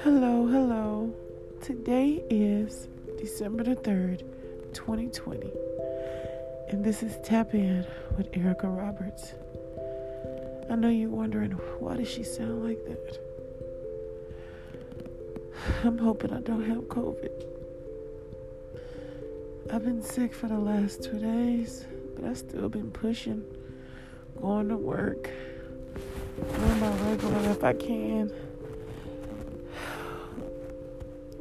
[0.00, 1.14] Hello, hello.
[1.60, 4.24] Today is December the 3rd,
[4.72, 5.52] 2020.
[6.70, 9.34] And this is Tap In with Erica Roberts.
[10.68, 13.20] I know you're wondering, why does she sound like that?
[15.84, 17.44] I'm hoping I don't have COVID.
[19.72, 21.84] I've been sick for the last two days,
[22.16, 23.44] but I've still been pushing,
[24.40, 25.30] going to work,
[26.36, 28.32] doing my regular if I can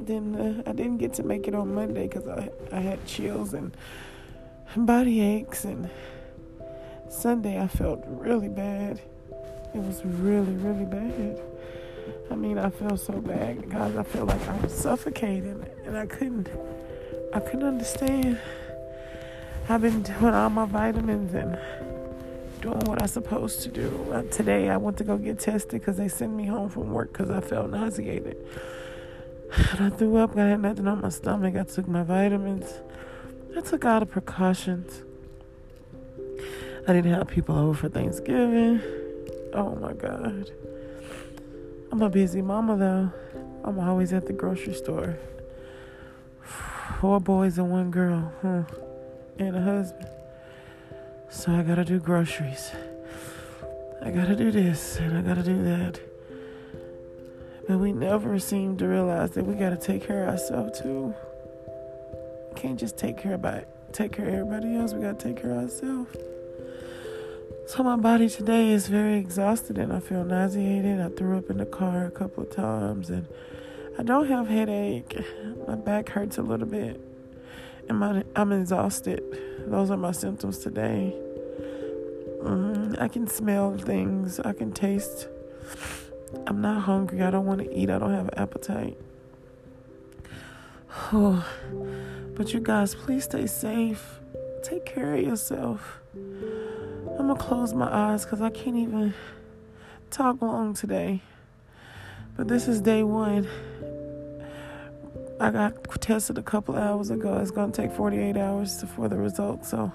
[0.06, 3.54] then uh, I didn't get to make it on Monday because I, I had chills
[3.54, 3.76] and
[4.76, 5.66] body aches.
[5.66, 5.90] And
[7.10, 9.02] Sunday I felt really bad.
[9.74, 11.42] It was really, really bad.
[12.30, 13.96] I mean, I felt so bad, guys.
[13.96, 16.50] I felt like I was suffocating, and I couldn't,
[17.34, 18.40] I couldn't understand.
[19.70, 21.58] I've been doing all my vitamins and
[22.64, 24.08] doing what I'm supposed to do.
[24.10, 27.12] Uh, today I went to go get tested because they sent me home from work
[27.12, 28.38] because I felt nauseated.
[29.52, 31.58] And I threw up, I had nothing on my stomach.
[31.58, 32.74] I took my vitamins.
[33.58, 35.04] I took all the precautions.
[36.88, 38.82] I didn't have people over for Thanksgiving.
[39.54, 40.50] Oh my God.
[41.92, 43.12] I'm a busy mama though.
[43.66, 45.18] I'm always at the grocery store.
[47.02, 48.64] Four boys and one girl, huh?
[49.38, 50.23] And a husband.
[51.34, 52.72] So I gotta do groceries.
[54.02, 56.00] I gotta do this and I gotta do that.
[57.68, 61.14] But we never seem to realize that we got to take care of ourselves too.
[62.54, 64.94] We can't just take care about take care of everybody else.
[64.94, 66.16] We got to take care of ourselves.
[67.68, 71.02] So my body today is very exhausted and I feel nauseated.
[71.02, 73.28] I threw up in the car a couple of times and
[73.98, 75.18] I don't have headache.
[75.68, 77.13] My back hurts a little bit
[77.90, 79.24] my, I'm exhausted.
[79.68, 81.16] Those are my symptoms today.
[82.42, 84.40] Mm, I can smell things.
[84.40, 85.28] I can taste
[86.46, 87.22] I'm not hungry.
[87.22, 87.90] I don't want to eat.
[87.90, 88.98] I don't have an appetite.
[91.12, 91.46] Oh,
[92.36, 94.20] but you guys, please stay safe.
[94.64, 96.00] Take care of yourself.
[96.16, 99.14] I'm going to close my eyes because I can't even
[100.10, 101.22] talk long today.
[102.36, 103.48] But this is day one.
[105.44, 107.38] I got tested a couple hours ago.
[107.40, 109.70] It's going to take 48 hours for the results.
[109.70, 109.92] So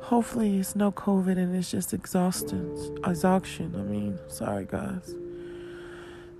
[0.00, 2.96] hopefully it's no COVID and it's just exhaustion.
[3.04, 3.74] Exhaustion.
[3.76, 5.14] I mean, sorry, guys.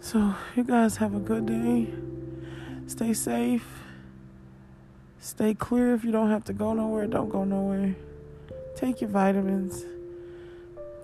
[0.00, 1.92] So, you guys have a good day.
[2.86, 3.66] Stay safe.
[5.18, 7.06] Stay clear if you don't have to go nowhere.
[7.06, 7.94] Don't go nowhere.
[8.74, 9.84] Take your vitamins.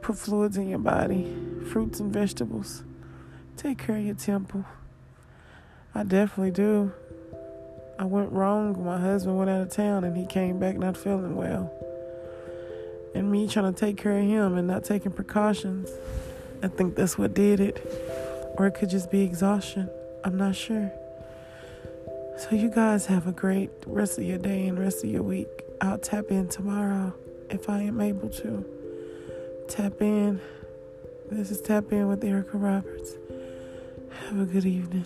[0.00, 1.30] Put fluids in your body,
[1.70, 2.82] fruits and vegetables.
[3.58, 4.64] Take care of your temple.
[5.94, 6.92] I definitely do.
[8.00, 8.82] I went wrong.
[8.82, 11.70] My husband went out of town and he came back not feeling well.
[13.14, 15.90] And me trying to take care of him and not taking precautions.
[16.62, 17.76] I think that's what did it.
[18.56, 19.90] Or it could just be exhaustion.
[20.24, 20.90] I'm not sure.
[22.38, 25.48] So, you guys have a great rest of your day and rest of your week.
[25.82, 27.12] I'll tap in tomorrow
[27.50, 28.64] if I am able to.
[29.68, 30.40] Tap in.
[31.30, 33.16] This is Tap In with Erica Roberts.
[34.26, 35.04] Have a good evening.